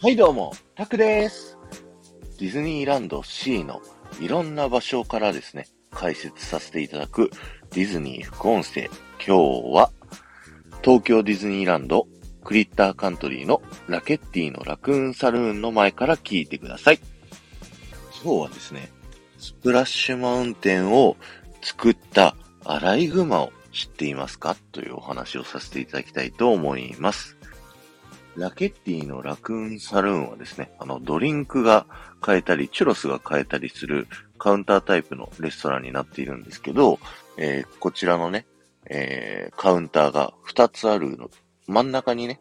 [0.00, 1.58] はいどうも、タクです。
[2.38, 3.82] ディズニーランド C の
[4.20, 7.32] いろんな場所からですね、解説させていただく
[7.72, 8.88] ディズニー副音声。
[9.16, 9.90] 今日は、
[10.84, 12.06] 東京ディズニーランド
[12.44, 17.00] クリッターカントリーのラケッティのラクーンサルーンの前から聞いてください。
[18.22, 18.92] 今日はですね、
[19.38, 21.16] スプラッシュマウンテンを
[21.60, 24.56] 作ったアライグマを知っていますか？
[24.70, 27.36] というお話をさせていただきたいと思います。
[28.38, 31.86] ラケッティのラクーンサルーンはですね、あの、ドリンクが
[32.20, 34.06] 買えたり、チュロスが買えたりする
[34.38, 37.00] カウンタータイプのレストランになっているんですけど、
[37.36, 38.46] えーこちらのね、
[38.86, 41.30] えーカウンターが2つあるの、
[41.66, 42.40] 真ん中にね、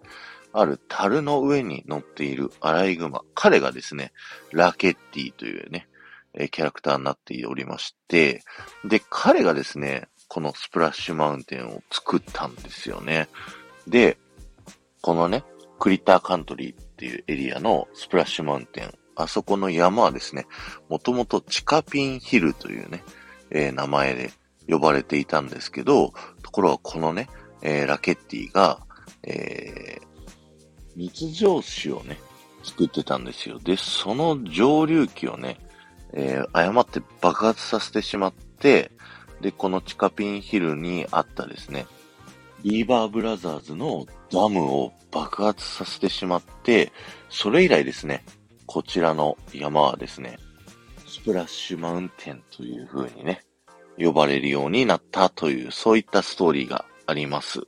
[0.53, 3.23] ある樽の上に乗っているアライグマ。
[3.33, 4.13] 彼がですね、
[4.51, 5.87] ラケッティというね、
[6.35, 8.43] えーキャラクターになっておりまして、
[8.85, 13.29] で、彼がですね、このスプラッシュマウンテンを作ったんですよね。
[13.87, 14.17] で、
[15.01, 15.43] このね、
[15.79, 20.45] クリッターカントリーっていうエリアのスプラッシュマウンテン、あそこの山はですね、
[20.89, 23.03] もともとチカピンヒルというね、
[23.49, 24.31] えー名前で
[24.67, 27.29] 呼ばれていたんですけど、ところがこのね、
[27.61, 28.79] えーラケッティが、
[29.23, 30.07] えー
[30.95, 32.17] 密造酒をね、
[32.63, 33.59] 作ってたんですよ。
[33.59, 35.57] で、その蒸留機をね、
[36.13, 38.91] えー誤って爆発させてしまって、
[39.41, 41.85] で、このチカピンヒルにあったですね、
[42.63, 46.91] ビーバーブラザーズのダムを爆発させてしまって、
[47.29, 48.23] それ以来ですね、
[48.65, 50.37] こちらの山はですね、
[51.07, 53.43] スプラッシュマウンテンという風にね、
[53.97, 57.61] 呼ばれるようになったという、そういったストーリーがあります。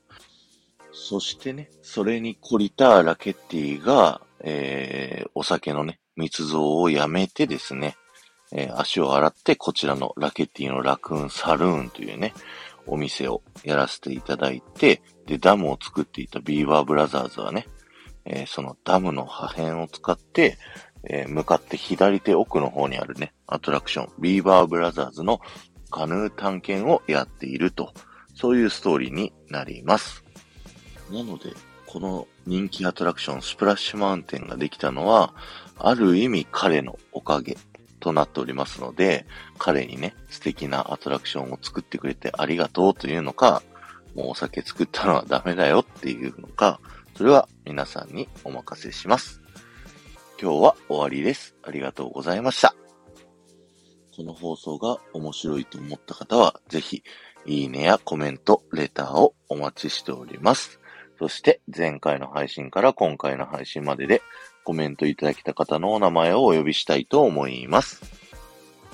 [0.91, 7.95] そしてね、それに懲りたラケッティが、えー、お酒のね、密造をやめてですね、
[8.51, 12.33] えー足を洗ってこちらのラケティのラクーンサルーンというね、
[12.87, 17.67] お店をやらせていただいて、で、ダムを作っていたビーバーブラザーズはね、
[18.25, 20.57] えーそのダムの破片を使って、
[21.03, 25.39] えー向かって左手奥の方にあるね、アトラクション、ビーバーブラザーズの
[25.91, 27.93] カヌー探検をやっていると、
[28.35, 30.23] そういうストーリーになります。
[31.11, 31.53] なので、
[31.87, 35.33] この人気アトラクション、スプラッシュマウンテンができたのは、
[35.77, 37.57] ある意味彼のおかげ
[37.99, 39.25] となっておりますので、
[39.57, 43.61] 彼にね、素敵なアトラクションを作ってくれてありがとうというのか、
[44.15, 46.79] もうお酒作ったのはダメだよっていうのか、
[47.15, 49.41] それは皆さんにお任せします。
[50.41, 51.55] 今日は終わりです。
[51.63, 52.73] ありがとうございました。
[54.15, 57.03] この放送が面白いと思った方は、ぜひ、
[57.45, 60.78] いいねやコメント、レターをお待ちしております。
[61.19, 64.21] そして、前回の配信から今回の配信までで、
[64.63, 68.01] コメントいただきた方のお名前をお呼びしたいと思います。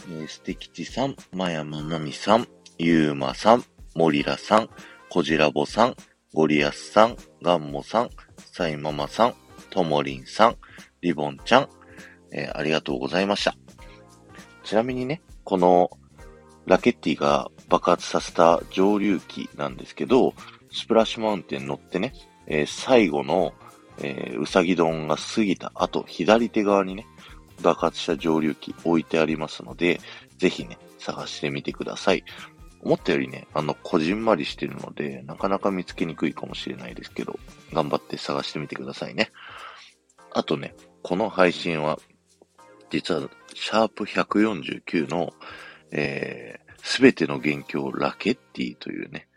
[0.09, 2.47] えー、ステキチさん、まやまなみさん、
[2.80, 4.69] ゆうまさん、もりらさん、
[5.09, 5.96] こじらぼさん、
[6.34, 9.36] ゴリアスさん、ガンモさん、さいママさん、
[9.69, 10.56] ともりんさん、
[11.02, 11.69] リボンちゃん、
[12.31, 13.56] えーありがとうございました。
[14.63, 15.92] ちなみにね、この
[16.66, 20.34] ラケッティが爆発させた蒸留機なんですけど、
[20.72, 22.14] スプラッシュマウンテン乗ってね、
[22.48, 23.53] えー最後の、
[24.00, 27.06] えーうさぎ丼が過ぎた後、左手側にね、
[27.62, 30.00] 爆発した蒸留機置いてありますので、
[30.38, 32.24] ぜひね、探してみてください。
[32.81, 37.40] 思ったよりね、あの、こじんまりしてるので、なかなか見つけにくいかもしれないですけど、
[37.74, 39.31] 頑張って探してみてくださいね。
[40.31, 41.98] あとね、この配信は、
[42.92, 45.34] 実は、シャープ149の、
[45.92, 49.28] えすべての元凶ラケッティというね、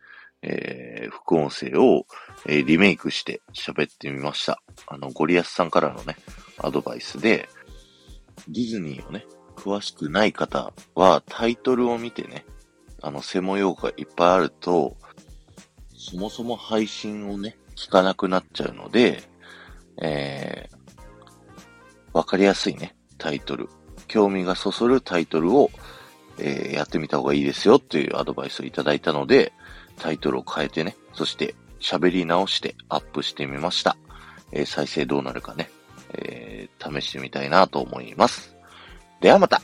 [0.42, 2.06] えー副音声を、
[2.47, 4.62] えーリメイクして喋ってみました。
[4.86, 6.16] あの、ゴリアスさんからのね、
[6.58, 7.48] アドバイスで、
[8.48, 9.26] ディズニーをね、
[9.56, 12.44] 詳しくない方はタイトルを見てね、
[13.00, 14.97] あの、専門用語がいっぱいあると、
[15.97, 19.22] そもそも配信をね、聞かなくなっちゃうので、
[20.00, 20.78] えー
[22.12, 23.69] わかりやすいね、タイトル。
[24.06, 25.70] 興味がそそるタイトルを、
[26.38, 29.53] えーやってみた方がいいですよっていうアドバイスをいただいたので、
[29.99, 33.96] タイトルを変えてね、そして喋り直してアップしてみました。
[34.52, 35.70] えー再生どうなるかね、
[36.14, 38.55] えー試してみたいなと思います。
[39.20, 39.61] ではまた